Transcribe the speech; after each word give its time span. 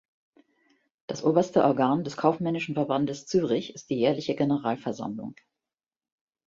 Das 1.05 1.23
oberste 1.23 1.63
Organ 1.63 2.03
des 2.03 2.17
Kaufmännischen 2.17 2.73
Verbandes 2.73 3.27
Zürich 3.27 3.75
ist 3.75 3.91
die 3.91 3.97
jährliche 3.99 4.33
Generalversammlung. 4.33 5.35